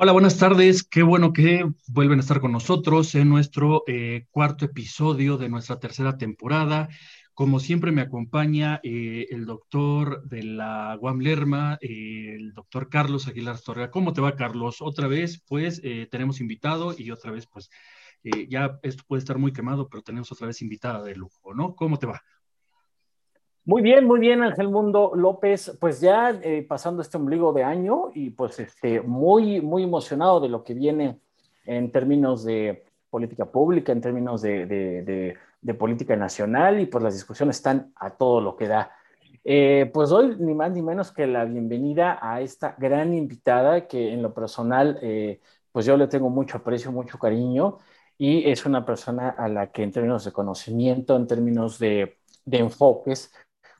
[0.00, 0.84] Hola, buenas tardes.
[0.84, 5.80] Qué bueno que vuelven a estar con nosotros en nuestro eh, cuarto episodio de nuestra
[5.80, 6.88] tercera temporada.
[7.34, 13.26] Como siempre me acompaña eh, el doctor de la UAM Lerma, eh, el doctor Carlos
[13.26, 13.90] Aguilar Torrea.
[13.90, 14.76] ¿Cómo te va, Carlos?
[14.82, 17.68] Otra vez, pues, tenemos invitado y otra vez, pues,
[18.48, 21.74] ya esto puede estar muy quemado, pero tenemos otra vez invitada de lujo, ¿no?
[21.74, 22.22] ¿Cómo te va?
[23.68, 25.76] Muy bien, muy bien, Ángel Mundo López.
[25.78, 30.48] Pues ya eh, pasando este ombligo de año y pues este, muy, muy emocionado de
[30.48, 31.20] lo que viene
[31.66, 35.36] en términos de política pública, en términos de,
[35.78, 38.90] política nacional y pues las discusiones están a todo lo que da.
[39.44, 44.14] Eh, pues doy ni más ni menos que la bienvenida a esta gran invitada que
[44.14, 47.76] en lo personal, eh, pues yo le tengo mucho aprecio, mucho cariño
[48.16, 52.58] y es una persona a la que en términos de conocimiento, en términos de, de
[52.60, 53.30] enfoques,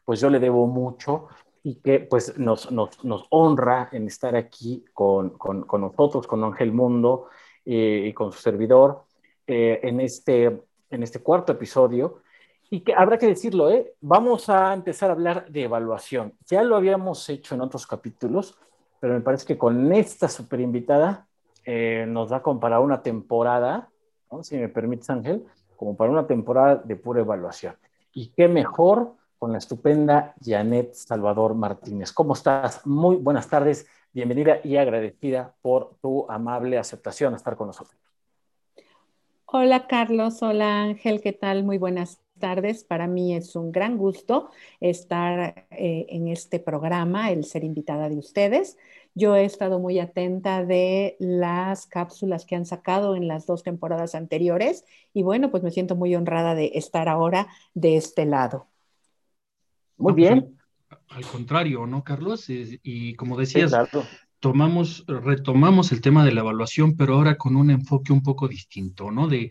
[0.08, 1.26] pues yo le debo mucho
[1.62, 6.42] y que pues nos, nos, nos honra en estar aquí con, con, con nosotros, con
[6.44, 7.26] Ángel Mundo
[7.66, 9.04] eh, y con su servidor
[9.46, 12.22] eh, en, este, en este cuarto episodio.
[12.70, 13.92] Y que habrá que decirlo, ¿eh?
[14.00, 16.32] vamos a empezar a hablar de evaluación.
[16.46, 18.58] Ya lo habíamos hecho en otros capítulos,
[19.00, 21.26] pero me parece que con esta super invitada
[21.66, 23.90] eh, nos da como para una temporada,
[24.40, 25.44] si me permites Ángel,
[25.76, 27.76] como para una temporada de pura evaluación.
[28.14, 32.12] Y qué mejor con la estupenda Janet Salvador Martínez.
[32.12, 32.86] ¿Cómo estás?
[32.86, 37.96] Muy buenas tardes, bienvenida y agradecida por tu amable aceptación a estar con nosotros.
[39.46, 41.64] Hola Carlos, hola Ángel, ¿qué tal?
[41.64, 42.84] Muy buenas tardes.
[42.84, 48.18] Para mí es un gran gusto estar eh, en este programa, el ser invitada de
[48.18, 48.76] ustedes.
[49.14, 54.14] Yo he estado muy atenta de las cápsulas que han sacado en las dos temporadas
[54.14, 58.66] anteriores y bueno, pues me siento muy honrada de estar ahora de este lado.
[59.98, 60.56] Muy bien.
[61.08, 62.46] al, contrario, ¿no, Carlos?
[62.48, 63.72] y como decías,
[64.40, 69.10] tomamos, retomamos el tema de la evaluación, pero ahora con un enfoque un poco distinto,
[69.10, 69.28] ¿no?
[69.28, 69.50] De,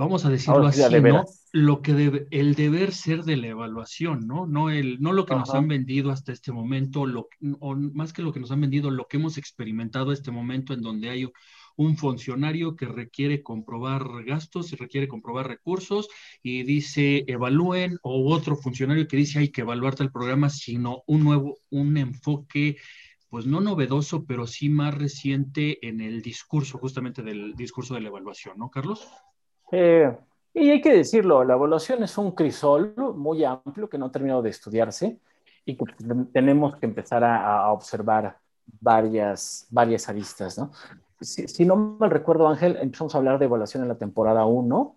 [0.00, 1.26] vamos a decirlo así, ¿no?
[1.52, 4.46] Lo que debe, el deber ser de la evaluación, ¿no?
[4.46, 7.28] No, el, no lo que nos han vendido hasta este momento, lo,
[7.58, 10.80] o más que lo que nos han vendido, lo que hemos experimentado este momento en
[10.80, 11.28] donde hay
[11.76, 16.08] un funcionario que requiere comprobar gastos y requiere comprobar recursos
[16.42, 21.24] y dice evalúen, o otro funcionario que dice hay que evaluar tal programa, sino un
[21.24, 22.78] nuevo, un enfoque
[23.28, 28.08] pues no novedoso, pero sí más reciente en el discurso, justamente del discurso de la
[28.08, 29.06] evaluación, ¿no, Carlos?
[29.72, 30.16] Eh,
[30.52, 34.42] y hay que decirlo, la evaluación es un crisol muy amplio que no ha terminado
[34.42, 35.18] de estudiarse
[35.64, 35.84] y que
[36.32, 38.36] tenemos que empezar a, a observar
[38.80, 40.72] varias, varias aristas, ¿no?
[41.20, 44.96] si, no mal recuerdo, Ángel, empezamos a hablar de evaluación en la temporada 1.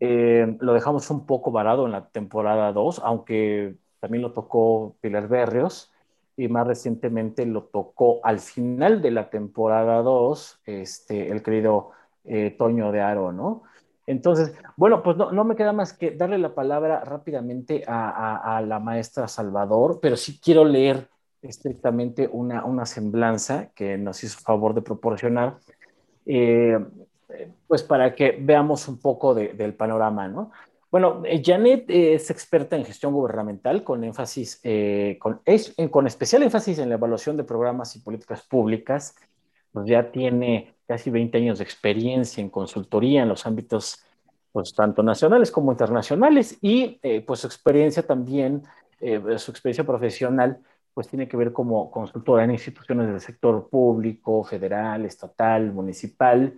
[0.00, 5.28] Eh, lo dejamos un poco varado en la temporada 2, aunque también lo tocó Pilar
[5.28, 5.92] Berrios
[6.36, 11.90] y más recientemente lo tocó al final de la temporada 2, este, el querido
[12.24, 13.64] eh, Toño de Aro, ¿no?
[14.06, 18.78] Entonces, bueno, pues no, no, me queda más que darle la palabra rápidamente a, la
[18.80, 21.08] maestra Salvador, pero sí quiero leer
[21.40, 25.58] estrictamente una, una semblanza que nos hizo favor de proporcionar,
[26.26, 26.78] eh,
[27.66, 30.50] pues para que veamos un poco del panorama, ¿no?
[30.90, 34.60] Bueno, eh, Janet es experta en gestión gubernamental con énfasis,
[35.18, 39.14] con, es, con especial énfasis en la evaluación de programas y políticas públicas.
[39.72, 44.04] Pues ya tiene casi 20 años de experiencia en consultoría en los ámbitos
[44.52, 48.62] pues, tanto nacionales como internacionales y pues su experiencia también,
[49.00, 50.60] su experiencia profesional
[50.94, 56.54] pues tiene que ver como consultora en instituciones del sector público, federal, estatal, municipal,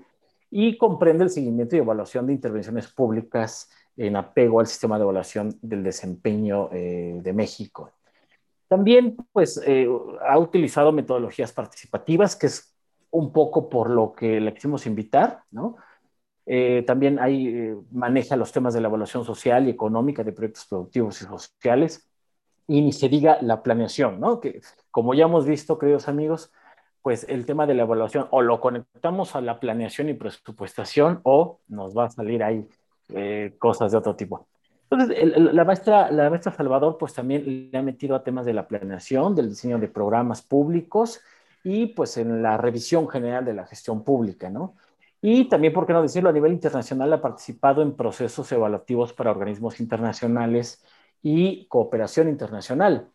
[0.50, 5.56] y comprende el seguimiento y evaluación de intervenciones públicas en apego al sistema de evaluación
[5.62, 7.91] del desempeño eh, de México.
[8.69, 9.88] También, pues, eh,
[10.26, 12.73] ha utilizado metodologías participativas, que es
[13.14, 15.76] un poco por lo que le quisimos invitar, ¿no?
[16.47, 21.22] Eh, también hay, maneja los temas de la evaluación social y económica de proyectos productivos
[21.22, 22.10] y sociales,
[22.66, 24.41] y ni se diga la planeación, ¿no?
[24.41, 24.60] Que
[24.91, 26.53] como ya hemos visto, queridos amigos,
[27.03, 31.60] pues el tema de la evaluación o lo conectamos a la planeación y presupuestación o
[31.68, 32.66] nos va a salir ahí
[33.10, 34.48] eh, cosas de otro tipo.
[34.91, 38.66] Entonces, la, maestra, la maestra Salvador pues también le ha metido a temas de la
[38.66, 41.21] planeación, del diseño de programas públicos
[41.65, 44.77] y pues en la revisión general de la gestión pública, ¿no?
[45.21, 49.31] Y también, por qué no decirlo, a nivel internacional ha participado en procesos evaluativos para
[49.31, 50.84] organismos internacionales
[51.22, 53.09] y cooperación internacional.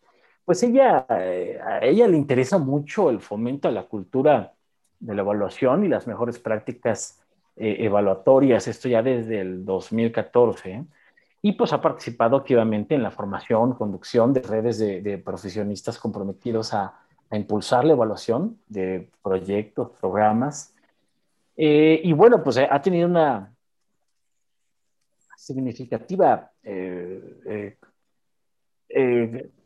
[0.44, 4.54] Pues ella, eh, a ella le interesa mucho el fomento a la cultura
[4.98, 7.22] de la evaluación y las mejores prácticas
[7.56, 10.84] eh, evaluatorias, esto ya desde el 2014,
[11.42, 16.99] y pues ha participado activamente en la formación, conducción de redes de, profesionistas comprometidos a,
[17.30, 20.74] a impulsar la evaluación de proyectos, programas.
[21.56, 23.54] Eh, y bueno, pues ha tenido una
[25.36, 27.76] significativa eh,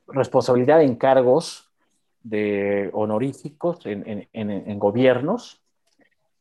[0.09, 1.71] responsabilidad en cargos
[2.23, 5.63] de honoríficos en, gobiernos,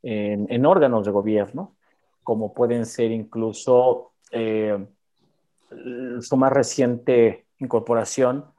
[0.01, 1.75] en, órganos de gobierno,
[2.23, 4.11] como pueden ser incluso
[6.21, 8.52] su más reciente incorporación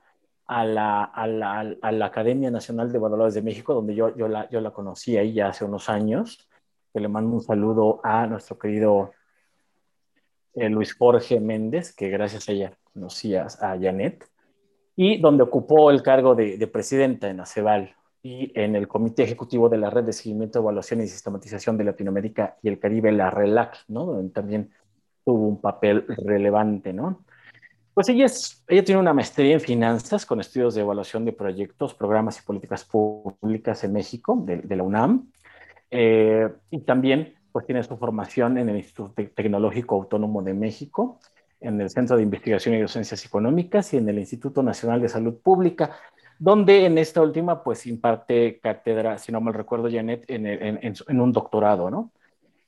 [0.46, 4.28] a la, a, la, a la, Academia Nacional de Evaluadores de México, donde yo, yo,
[4.28, 6.48] la, yo la conocí ahí ya hace unos años,
[6.92, 9.12] que le mando un saludo a nuestro querido
[10.54, 14.28] eh, Luis Jorge Méndez, que gracias a ella conocí a, Janet,
[14.96, 19.68] y donde ocupó el cargo de, de presidenta en ACEVAL y en el Comité Ejecutivo
[19.68, 23.84] de la Red de Seguimiento, Evaluación y Sistematización de Latinoamérica y el Caribe, la RELAC,
[23.88, 24.06] ¿no?
[24.06, 24.70] donde también
[25.24, 27.24] tuvo un papel relevante, ¿no?
[27.94, 31.94] Pues ella, es, ella tiene una maestría en finanzas con estudios de evaluación de proyectos,
[31.94, 35.30] programas y políticas públicas en México, de, la UNAM.
[35.92, 41.20] Eh, y también pues tiene su formación en el Instituto Tecnológico Autónomo de México,
[41.60, 45.36] en el Centro de Investigación y Docencias Económicas y en el Instituto Nacional de Salud
[45.40, 45.96] Pública,
[46.36, 51.20] donde en esta última pues imparte cátedra, si no mal recuerdo, Janet, en, en, en
[51.20, 52.10] un doctorado, ¿no?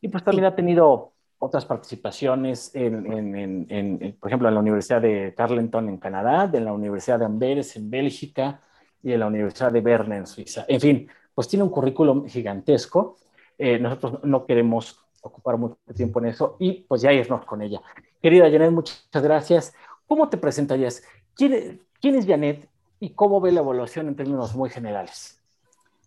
[0.01, 1.16] Y pues también ha tenido
[1.47, 7.21] otras participaciones, en, por ejemplo, en la Universidad de Carleton en Canadá, en la Universidad
[7.21, 8.61] de Amberes en Bélgica
[9.03, 10.65] y en la Universidad de Berna en Suiza.
[10.69, 13.17] En fin, pues tiene un currículum gigantesco.
[13.57, 17.81] Eh, nosotros no queremos ocupar mucho tiempo en eso y pues ya irnos con ella.
[18.21, 19.75] Querida Janet, muchas gracias.
[20.07, 21.03] ¿Cómo te presentarías?
[21.35, 25.41] ¿Quién, quién es Janet y cómo ve la evaluación en términos muy generales?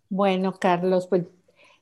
[0.08, 1.24] Bueno, Carlos, pues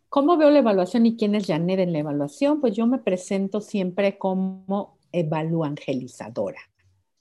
[0.09, 2.61] ¿Cómo veo la evaluación y quién es Janet en la evaluación?
[2.61, 6.61] Pues yo me presento siempre como evaluangelizadora.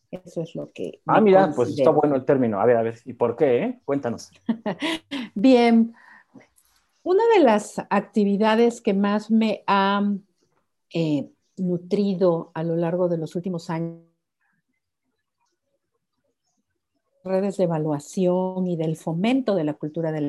[0.10, 1.02] Eso es lo que.
[1.06, 2.62] Ah, mira, pues está bueno el término.
[2.62, 3.64] A ver, a ver, ¿y por qué?
[3.64, 3.80] Eh?
[3.84, 4.32] Cuéntanos.
[5.36, 5.94] Bien.
[7.04, 10.14] Una de las actividades que más me ha
[10.94, 14.02] eh, nutrido a lo largo de los últimos años
[17.24, 20.22] redes de evaluación y del fomento de la cultura de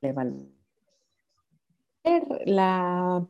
[0.00, 0.53] la evaluación
[2.46, 3.26] la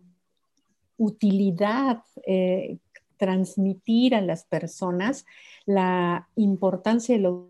[0.96, 2.78] utilidad, eh,
[3.16, 5.24] transmitir a las personas
[5.66, 7.44] la importancia de los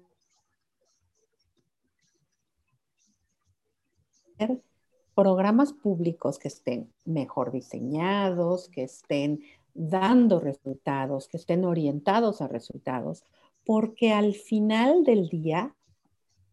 [5.15, 9.41] programas públicos que estén mejor diseñados, que estén
[9.73, 13.25] dando resultados, que estén orientados a resultados,
[13.65, 15.75] porque al final del día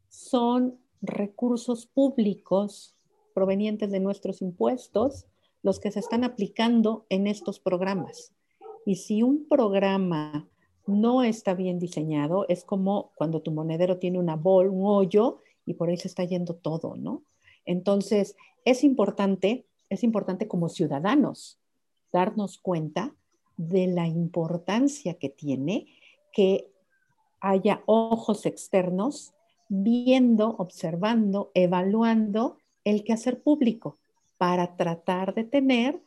[0.09, 2.95] son recursos públicos
[3.31, 5.25] provenientes de nuestros impuestos
[5.63, 8.33] los que se están aplicando en estos programas.
[8.86, 10.48] Y si un programa
[10.88, 15.75] no está bien diseñado, es como cuando tu monedero tiene una bol, un hoyo, y
[15.75, 17.24] por ahí se está yendo todo, ¿no?
[17.66, 18.36] Entonces,
[18.66, 21.60] es importante, es importante como ciudadanos
[22.12, 23.16] darnos cuenta
[23.57, 25.88] de la importancia que tiene
[26.33, 26.72] que
[27.39, 29.33] haya ojos externos
[29.68, 33.98] viendo, observando, evaluando el quehacer público
[34.38, 36.01] para tratar de tener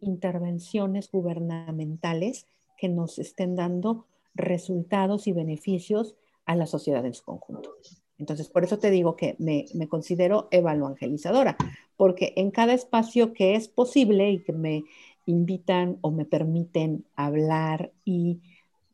[0.00, 2.46] intervenciones gubernamentales
[2.76, 6.14] que nos estén dando resultados y beneficios
[6.44, 7.70] a la sociedad en su conjunto.
[8.18, 11.56] Entonces, por eso te digo que me, considero evaluangelizadora,
[11.96, 14.84] porque en cada espacio que es posible y que me
[15.26, 18.40] invitan o me permiten hablar y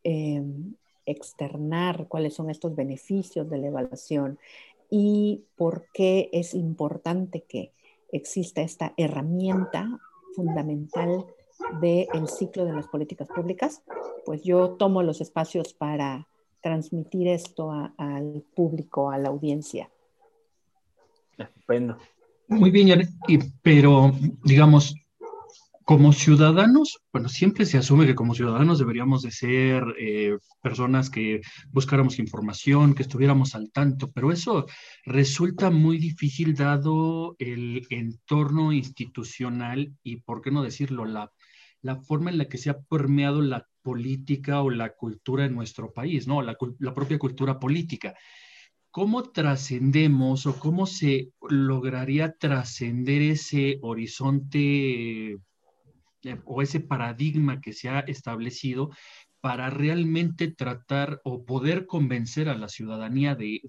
[0.02, 0.74] em,
[1.06, 4.38] externar cuáles son estos beneficios de la evaluación
[4.94, 7.72] y por qué es importante que
[8.12, 9.98] exista esta herramienta
[10.36, 11.24] fundamental
[11.80, 13.80] del ciclo de las políticas públicas,
[14.26, 16.28] pues yo tomo los espacios para
[16.60, 19.90] transmitir esto al público, a la audiencia.
[21.38, 21.96] Estupendo.
[22.48, 23.08] Muy bien,
[23.62, 24.12] pero
[24.44, 24.94] digamos,
[25.84, 31.40] como ciudadanos, bueno, siempre se asume que como ciudadanos deberíamos de ser eh, personas que
[31.70, 34.66] buscáramos información, que estuviéramos al tanto, pero eso
[35.04, 41.32] resulta muy difícil dado el entorno institucional y, por qué no decirlo, la,
[41.80, 45.92] la forma en la que se ha permeado la política o la cultura en nuestro
[45.92, 46.42] país, ¿no?
[46.42, 48.14] La, la propia cultura política.
[48.90, 55.38] ¿Cómo trascendemos o cómo se lograría trascender ese horizonte
[56.44, 58.90] o ese paradigma que se ha establecido
[59.40, 63.60] para realmente tratar o poder convencer a la ciudadanía de,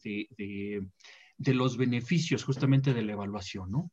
[1.38, 3.92] los beneficios justamente de la evaluación, ¿no?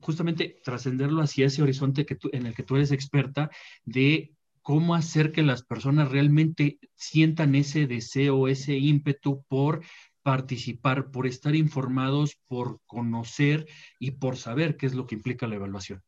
[0.00, 3.50] Justamente trascenderlo hacia ese horizonte en el que tú eres experta
[3.84, 4.32] de
[4.62, 9.82] cómo hacer que las personas realmente sientan ese deseo, ese ímpetu por
[10.22, 13.66] participar, por estar informados, por conocer
[13.98, 16.02] y por saber qué es lo que implica la evaluación?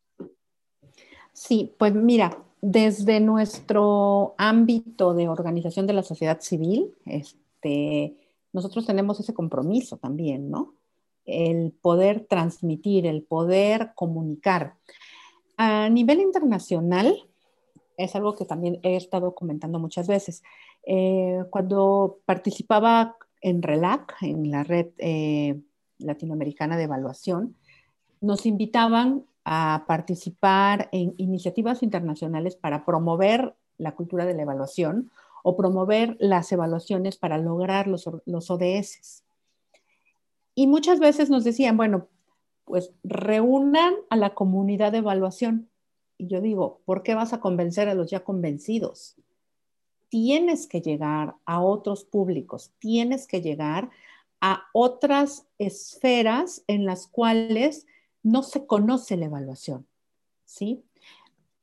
[1.32, 8.16] Sí, pues mira, desde nuestro ámbito de organización de la sociedad civil, este,
[8.52, 10.74] nosotros tenemos ese compromiso también, ¿no?
[11.24, 14.74] El poder transmitir, el poder comunicar.
[15.56, 17.14] A nivel internacional,
[17.96, 20.42] es algo que también he estado comentando muchas veces.
[20.86, 25.60] Eh, cuando participaba en RELAC, en la red eh,
[25.98, 27.56] latinoamericana de evaluación,
[28.20, 35.10] nos invitaban a participar en iniciativas internacionales para promover la cultura de la evaluación
[35.42, 39.24] o promover las evaluaciones para lograr los, los ODS.
[40.54, 42.08] Y muchas veces nos decían, bueno,
[42.64, 45.68] pues reúnan a la comunidad de evaluación.
[46.18, 49.16] Y yo digo, ¿por qué vas a convencer a los ya convencidos?
[50.08, 53.90] Tienes que llegar a otros públicos, tienes que llegar
[54.40, 57.86] a otras esferas en las cuales
[58.22, 59.86] no se conoce la evaluación,
[60.44, 60.84] ¿sí?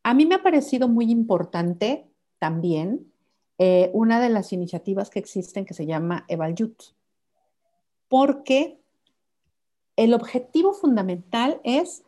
[0.04, 2.08] A mí me ha parecido muy importante
[2.40, 3.12] también
[3.58, 6.82] eh, una de las iniciativas que existen que se llama EvalYut,
[8.08, 8.80] porque
[9.96, 12.04] el objetivo fundamental es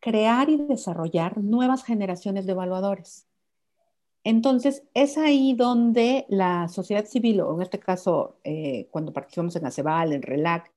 [0.00, 3.26] crear y desarrollar nuevas generaciones de evaluadores.
[4.24, 9.66] Entonces, es ahí donde la sociedad civil, o en este caso, eh, cuando participamos en
[9.66, 10.72] ACEVAL, en RELAC,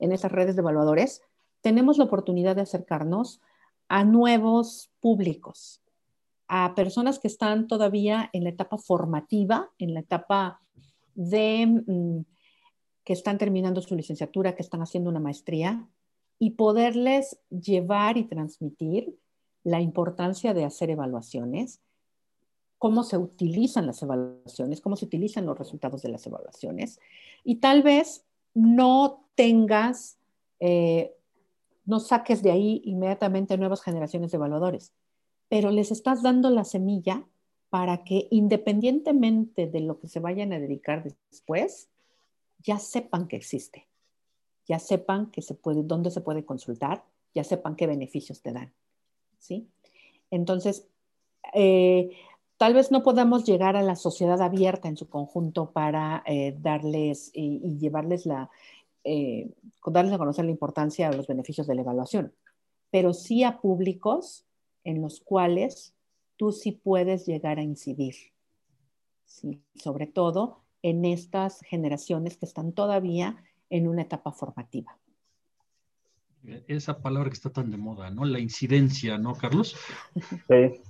[0.00, 1.22] en esas redes de evaluadores,
[1.60, 3.40] tenemos la oportunidad de acercarnos
[3.88, 5.80] a nuevos públicos,
[6.46, 10.60] a personas que están todavía en la etapa formativa, en la etapa
[11.14, 12.24] de mm,
[13.04, 15.88] que están terminando su licenciatura, que están haciendo una maestría,
[16.38, 19.18] y poderles llevar y transmitir
[19.64, 21.80] la importancia de hacer evaluaciones,
[22.78, 27.00] cómo se utilizan las evaluaciones, cómo se utilizan los resultados de las evaluaciones,
[27.44, 28.24] y tal vez
[28.54, 30.18] no tengas
[30.60, 31.14] eh,
[31.88, 34.92] no saques de ahí inmediatamente nuevas generaciones de evaluadores,
[35.48, 37.26] pero les estás dando la semilla
[37.70, 41.88] para que independientemente de lo que se vayan a dedicar después,
[42.58, 43.88] ya sepan que existe,
[44.66, 47.04] ya sepan que se puede, dónde se puede consultar,
[47.34, 48.70] ya sepan qué beneficios te dan.
[49.38, 49.66] ¿sí?
[50.30, 50.86] Entonces,
[51.54, 52.10] eh,
[52.58, 57.30] tal vez no podamos llegar a la sociedad abierta en su conjunto para eh, darles
[57.32, 58.50] y, llevarles la,
[59.04, 59.50] eh,
[59.86, 62.34] darles a conocer la importancia de los beneficios de la evaluación,
[62.90, 64.46] pero sí a públicos
[64.84, 65.94] en los cuales
[66.36, 68.14] tú sí puedes llegar a incidir,
[69.74, 74.96] sobre todo en estas generaciones que están todavía en una etapa formativa.
[76.66, 78.24] Esa palabra que está tan de moda, ¿no?
[78.24, 79.76] La incidencia, ¿no, Carlos?
[80.48, 80.80] Sí.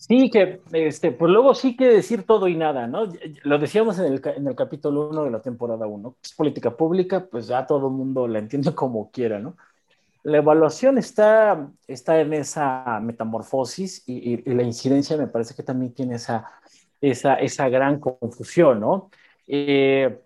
[0.00, 3.06] Sí, que este, pues luego sí que decir todo y nada, ¿no?
[3.42, 6.16] Lo decíamos en el, en el capítulo 1 de la temporada 1.
[6.22, 9.58] Es política pública, pues ya todo el mundo la entiende como quiera, ¿no?
[10.22, 15.92] La evaluación está, está en esa metamorfosis y, y, la incidencia me parece que también
[15.92, 16.50] tiene esa,
[17.02, 19.10] esa, esa gran confusión, ¿no?
[19.46, 20.18] Eh,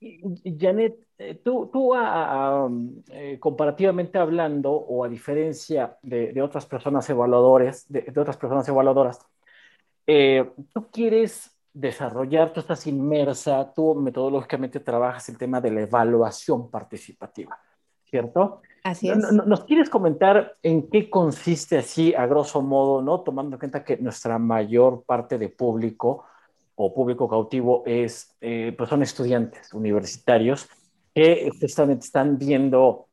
[0.00, 8.12] Janet, eh, tú, tú eh, comparativamente hablando, o a diferencia de, otras personas evaluadores, de,
[8.16, 9.20] otras personas evaluadoras,
[10.06, 16.70] eh, tú quieres desarrollar, tú estás inmersa, tú metodológicamente trabajas el tema de la evaluación
[16.70, 17.58] participativa,
[18.04, 18.60] ¿cierto?
[18.84, 19.18] Así es.
[19.32, 23.20] ¿Nos quieres comentar en qué consiste así, a grosso modo, ¿no?
[23.20, 26.24] Tomando en cuenta que nuestra mayor parte de público
[26.76, 30.68] o público cautivo es, pues son estudiantes universitarios
[31.14, 33.06] que justamente están viendo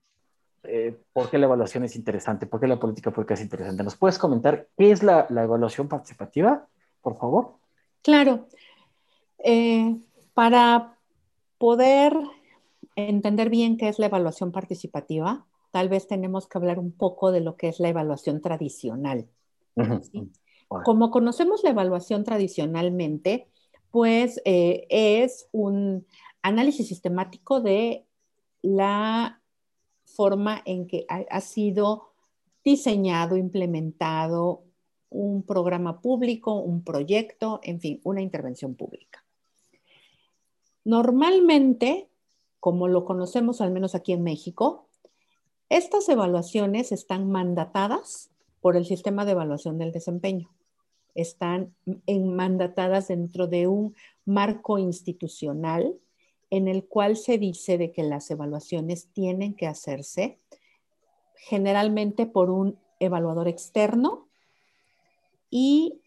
[0.64, 3.84] eh, por qué la evaluación es interesante, por qué la política pública es interesante.
[3.84, 6.68] ¿Nos puedes comentar qué es la, evaluación participativa,
[7.02, 7.56] por favor?
[8.02, 8.48] Claro.
[9.40, 9.98] Eh,
[10.34, 10.98] para
[11.58, 12.14] poder
[12.96, 17.42] entender bien qué es la evaluación participativa, tal vez tenemos que hablar un poco de
[17.42, 19.28] lo que es la evaluación tradicional.
[20.68, 23.48] Como conocemos la evaluación tradicionalmente,
[23.94, 26.08] pues eh, es un
[26.42, 28.08] análisis sistemático de
[28.64, 29.40] la
[30.04, 32.10] forma en que ha, sido
[32.66, 34.64] diseñado, implementado
[35.12, 39.24] un programa público, un proyecto, en fin, una intervención pública.
[40.84, 42.10] Normalmente,
[42.60, 44.88] como lo conocemos al menos aquí en México,
[45.70, 50.50] estas evaluaciones están mandatadas por el sistema de evaluación del desempeño.
[51.16, 51.76] Están
[52.08, 56.00] mandatadas dentro de un marco institucional
[56.50, 60.40] en el cual se dice de que las evaluaciones tienen que hacerse
[61.36, 64.28] generalmente por un evaluador externo
[65.50, 66.02] y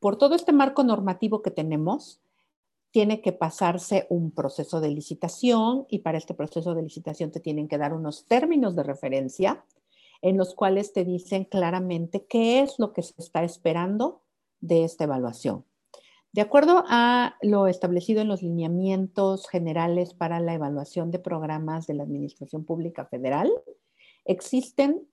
[0.00, 2.20] por todo este marco normativo que tenemos,
[2.90, 7.68] tiene que pasarse un proceso de licitación y para este proceso de licitación te tienen
[7.68, 9.64] que dar unos términos de referencia
[10.22, 14.22] en los cuales te dicen claramente qué es lo que se está esperando
[14.60, 15.64] de esta evaluación.
[16.32, 21.94] De acuerdo a lo establecido en los lineamientos generales para la evaluación de programas de
[21.94, 23.50] la Administración Pública Federal,
[24.24, 25.08] existen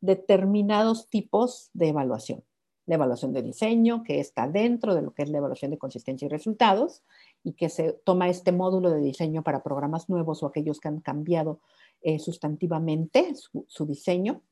[0.00, 2.44] determinados tipos de evaluación.
[2.86, 6.26] La evaluación de diseño, que está dentro de lo que es la evaluación de consistencia
[6.26, 7.02] y resultados,
[7.44, 11.00] y que se toma este módulo de diseño para programas nuevos o aquellos que han
[11.00, 11.60] cambiado
[12.00, 13.34] eh, sustantivamente
[13.66, 14.42] su diseño.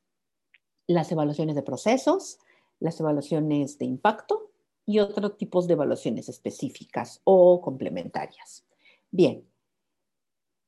[0.87, 2.38] Las evaluaciones de procesos,
[2.80, 4.50] las evaluaciones de impacto,
[4.90, 8.66] y otros tipos de evaluaciones específicas o complementarias.
[9.12, 9.47] Bien,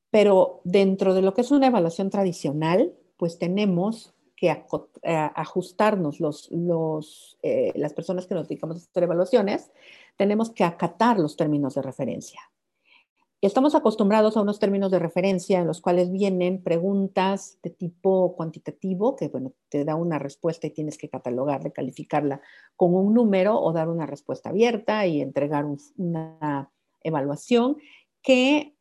[0.09, 7.37] pero dentro de lo que es una evaluación tradicional, pues tenemos que eh, ajustarnos los,
[7.41, 9.71] eh, las personas que nos dedicamos a hacer evaluaciones,
[10.17, 12.41] tenemos que acatar los términos de referencia.
[13.41, 19.17] Estamos acostumbrados a unos términos de referencia en los cuales vienen preguntas de tipo cuantitativo,
[19.17, 22.39] que bueno, te da una respuesta y tienes que catalogarla, calificarla
[22.77, 25.65] con un número o dar una respuesta abierta y entregar
[25.97, 26.71] una
[27.01, 27.75] evaluación
[28.21, 28.77] que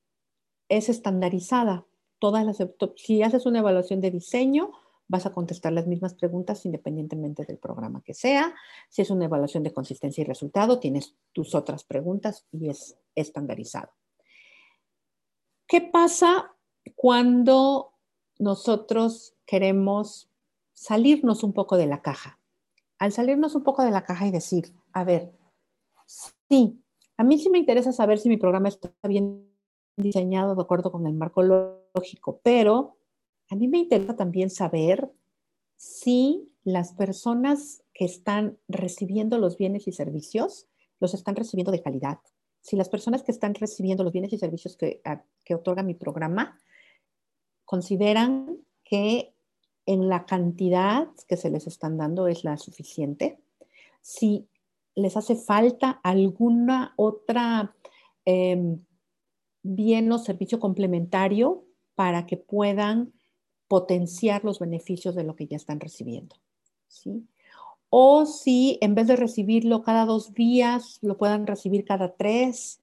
[0.68, 1.85] es estandarizada.
[2.21, 4.71] Todas las, si haces una evaluación de diseño,
[5.09, 8.54] vas a contestar las mismas preguntas independientemente del programa que sea.
[8.88, 13.90] Si es una evaluación de consistencia y resultado, tienes tus otras preguntas y es estandarizado.
[15.66, 16.54] ¿Qué pasa
[16.97, 17.92] cuando
[18.38, 20.30] nosotros queremos
[20.73, 22.38] salirnos un poco de la caja?
[22.99, 25.32] Al salirnos un poco de la caja y decir, a ver,
[26.49, 26.82] sí,
[27.16, 29.49] a mí sí me interesa saber si mi programa está bien
[29.97, 32.97] diseñado de acuerdo con el marco lógico, pero
[33.52, 35.12] a mí me interesa también saber
[35.76, 40.68] si las personas que están recibiendo los bienes y servicios
[41.00, 42.18] los están recibiendo de calidad,
[42.62, 45.02] si las personas que están recibiendo los bienes y servicios que,
[45.54, 46.59] otorga mi programa
[47.66, 49.35] consideran que
[49.85, 53.38] en la cantidad que se les están dando es la suficiente,
[54.00, 54.49] si
[54.94, 57.76] les hace falta alguna otra
[58.25, 58.82] em,
[59.62, 63.12] bien o servicio complementario para que puedan
[63.73, 66.37] potenciar los beneficios de lo que ya están recibiendo.
[66.89, 67.26] ¿sí?
[67.95, 72.82] o si en vez de recibirlo cada dos días, lo puedan recibir cada tres,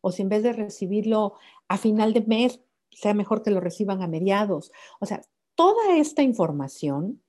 [0.00, 1.34] o si en vez de recibirlo
[1.68, 4.72] a final de mes, sea mejor que lo reciban a mediados.
[4.98, 5.20] O sea,
[5.54, 7.22] toda esta información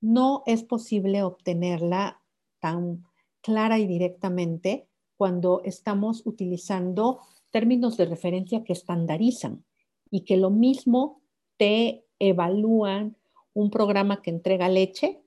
[0.00, 2.22] no es posible obtenerla
[2.58, 3.04] tan
[3.42, 4.86] clara y directamente
[5.18, 9.62] cuando estamos utilizando términos de referencia que estandarizan
[10.10, 11.20] y que lo mismo
[11.58, 13.16] te evalúan
[13.54, 15.20] un programa que entrega leche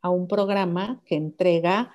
[0.00, 1.92] a un programa que entrega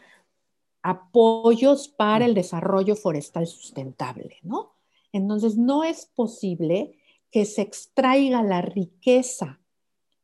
[0.82, 4.74] apoyos para el desarrollo forestal sustentable, ¿no?
[5.12, 6.98] Entonces, no es posible
[7.32, 9.60] que se extraiga la riqueza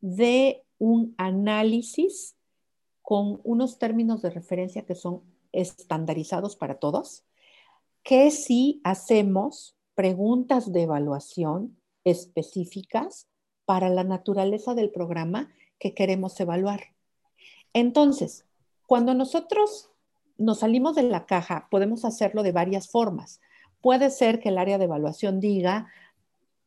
[0.02, 2.36] de un análisis
[3.02, 7.24] con unos términos de referencia que son estandarizados para todos,
[8.04, 13.28] que si hacemos preguntas de evaluación específicas
[13.66, 16.94] para la naturaleza del programa que queremos evaluar.
[17.74, 18.46] Entonces,
[18.88, 19.90] cuando nosotros
[20.38, 23.42] nos salimos de la caja, podemos hacerlo de varias formas.
[23.82, 25.88] Puede ser que el área de evaluación diga,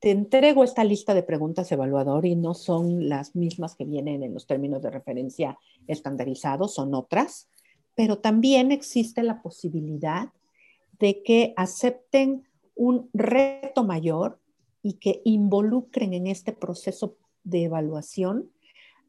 [0.00, 4.34] te entrego esta lista de preguntas evaluador y no son las mismas que vienen en
[4.34, 7.48] los términos de referencia estandarizados, son otras,
[7.94, 10.28] pero también existe la posibilidad
[11.00, 12.44] de que acepten
[12.76, 14.38] un reto mayor
[14.88, 18.50] y que involucren en este proceso de evaluación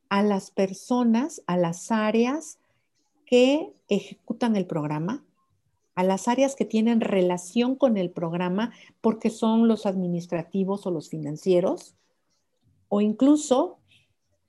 [0.09, 2.59] a las personas, a las áreas
[3.25, 5.23] que ejecutan el programa,
[5.95, 11.07] a las áreas que tienen relación con el programa porque son los administrativos o los
[11.07, 11.95] financieros,
[12.89, 13.77] o incluso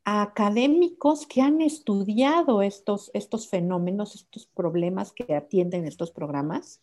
[0.04, 6.80] a académicos que han estudiado estos, estos fenómenos, estos problemas que atienden estos programas,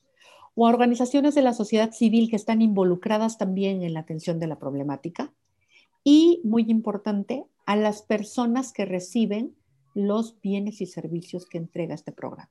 [0.60, 4.48] o a organizaciones de la sociedad civil que están involucradas también en la atención de
[4.48, 5.32] la problemática,
[6.04, 9.56] y, muy importante, a las personas que reciben
[9.94, 12.50] los bienes y servicios que entrega este programa.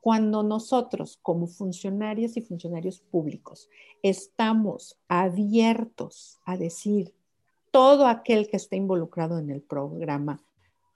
[0.00, 3.68] Cuando nosotros, como funcionarios y funcionarios públicos,
[4.02, 7.14] estamos abiertos a decir,
[7.70, 10.42] todo aquel que esté involucrado en el programa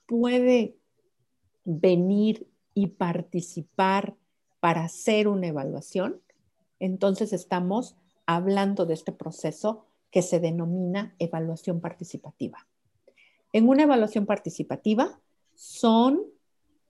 [0.06, 0.74] puede
[1.64, 4.16] venir y participar
[4.60, 6.20] para hacer una evaluación,
[6.80, 12.66] entonces estamos hablando de este proceso que se denomina evaluación participativa.
[13.52, 15.18] En una evaluación participativa
[15.54, 16.22] son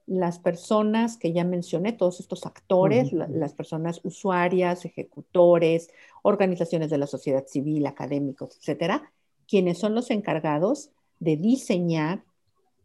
[0.06, 5.90] las personas que ya mencioné, todos estos actores, las personas usuarias, ejecutores,
[6.22, 9.12] organizaciones de la sociedad civil, académicos, etcétera,
[9.48, 12.22] quienes son los encargados de diseñar,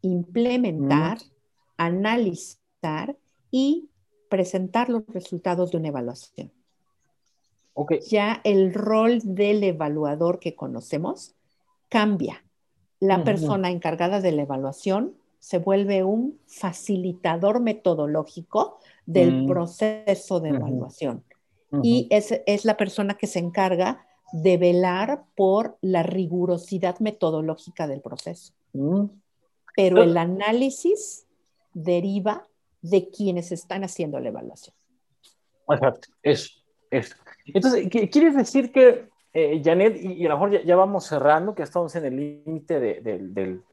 [0.02, 1.20] implementar,
[1.78, 3.16] analizar
[3.52, 3.91] y
[4.32, 6.52] presentar los resultados de una evaluación.
[8.10, 11.36] Ya el rol del evaluador que conocemos
[11.90, 12.44] cambia.
[13.02, 19.48] La persona encargada de la evaluación se vuelve un facilitador metodológico del mm.
[19.48, 21.24] proceso de evaluación.
[21.84, 28.00] Y es, es, la persona que se encarga de velar por la rigurosidad metodológica del
[28.00, 28.54] proceso.
[28.72, 29.06] Mm.
[29.76, 31.26] Pero el análisis
[31.74, 32.48] deriva
[32.82, 34.76] de quienes están haciendo la evaluación.
[35.70, 36.50] Exacto, eso,
[36.90, 37.16] eso.
[37.46, 41.96] Entonces, ¿quieres decir que, eh, Janet, y, a lo mejor ya, vamos cerrando, que estamos
[41.96, 43.64] en el límite del,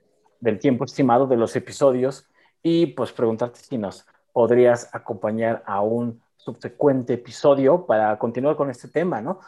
[0.40, 2.26] del tiempo estimado de los episodios,
[2.62, 8.88] y pues preguntarte si nos podrías acompañar a un subsecuente episodio para continuar con este
[8.88, 9.40] tema, ¿no?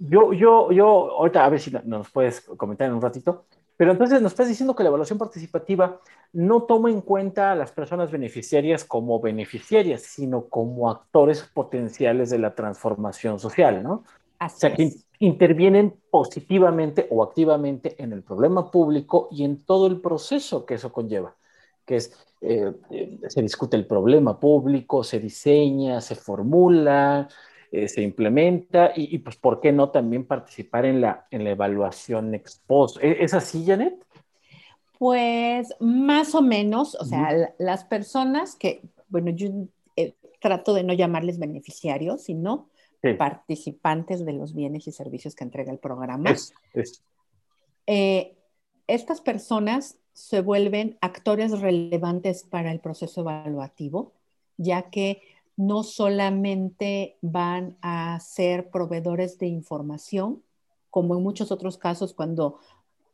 [0.00, 3.44] yo, yo, yo, ahorita a ver si nos puedes comentar en un ratito,
[3.80, 6.02] pero entonces nos estás diciendo que la evaluación participativa
[6.34, 12.40] no toma en cuenta a las personas beneficiarias como beneficiarias, sino como actores potenciales de
[12.40, 14.04] la transformación social, ¿no?
[14.38, 20.02] o sea, que intervienen positivamente o activamente en el problema público y en todo el
[20.02, 21.34] proceso que eso conlleva,
[21.86, 22.12] que es,
[22.42, 27.28] eh, eh, se discute el problema público, se diseña, se formula,
[27.72, 32.34] eh, se implementa y, pues, ¿por qué no también participar en la, en la evaluación
[32.34, 32.98] ex post?
[33.02, 33.94] ¿E, ¿Es así, Janet?
[34.98, 39.48] Pues más o menos, o sea, las personas que, bueno, yo
[39.96, 42.68] eh, trato de no llamarles beneficiarios, sino
[43.16, 46.36] participantes de los bienes y servicios que entrega el programa.
[47.86, 48.36] Eh,
[48.86, 54.12] estas personas se vuelven actores relevantes para el proceso evaluativo,
[54.58, 55.22] ya que
[55.60, 60.42] no solamente van a ser proveedores de información,
[60.88, 62.56] como en muchos otros casos cuando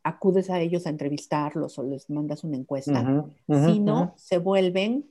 [0.04, 5.10] acudes a ellos a entrevistarlos o les mandas una encuesta, sino se vuelven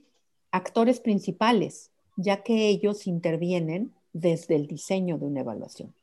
[0.52, 5.94] actores principales, ya que ellos intervienen desde el diseño de una evaluación,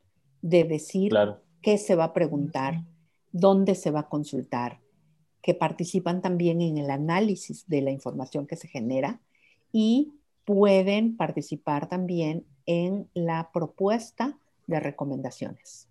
[0.43, 1.15] de decir
[1.63, 2.83] qué se va a preguntar,
[3.31, 4.81] dónde se va a consultar,
[5.41, 9.19] que participan también en el análisis de la información que se genera
[9.71, 10.13] y
[10.45, 15.89] pueden participar también en la propuesta de recomendaciones.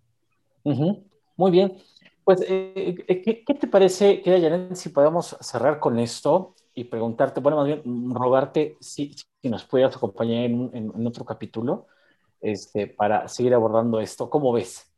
[0.63, 1.77] Muy bien.
[2.23, 7.57] Pues, eh, eh, ¿qué, te parece, querida si podemos cerrar con esto y preguntarte, bueno,
[7.57, 11.87] más bien mm, rogarte si, si nos pudieras acompañar en, en, otro capítulo
[12.39, 14.29] este, para seguir abordando esto?
[14.29, 14.89] ¿Cómo ves?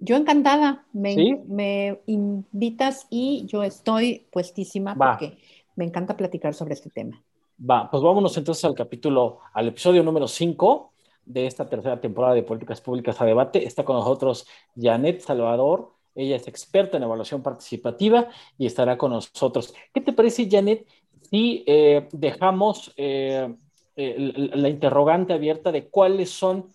[0.00, 5.38] Yo encantada, me, me invitas y yo estoy puestísima porque
[5.76, 7.22] me encanta platicar sobre este tema.
[7.64, 10.92] Va, pues vámonos entonces al capítulo, al episodio número 5
[11.24, 13.64] de esta tercera temporada de Políticas Públicas a Debate.
[13.64, 15.92] Está con nosotros Janet Salvador.
[16.16, 19.74] Ella es experta en evaluación participativa y estará con nosotros.
[19.94, 20.88] ¿Qué te parece, Janet,
[21.30, 23.54] si eh, dejamos eh,
[23.94, 26.66] la interrogante abierta de cuáles son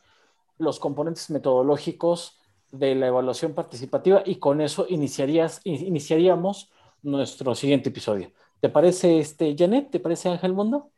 [0.58, 2.40] los componentes metodológicos
[2.72, 6.72] de la evaluación participativa y con eso iniciaríamos
[7.04, 8.32] nuestro siguiente episodio?
[8.60, 9.92] ¿Te parece, este, Janet?
[9.92, 10.90] ¿Te parece Ángel Mundo?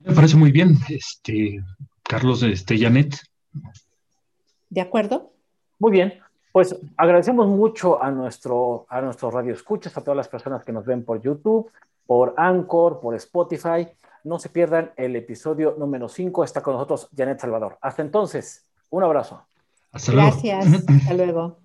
[0.00, 1.62] Me parece muy bien, este,
[2.02, 3.16] Carlos, este, Janet.
[4.70, 5.32] ¿De acuerdo?
[5.78, 6.14] Muy bien.
[6.52, 10.84] Pues agradecemos mucho a nuestro, a nuestro radio escuchas, a todas las personas que nos
[10.84, 11.70] ven por YouTube,
[12.06, 13.88] por Anchor, por Spotify.
[14.22, 16.44] No se pierdan el episodio número 5.
[16.44, 17.76] Está con nosotros Janet Salvador.
[17.80, 19.44] Hasta entonces, un abrazo.
[19.92, 20.30] Hasta luego.
[20.30, 20.84] Gracias.
[20.88, 21.63] Hasta luego.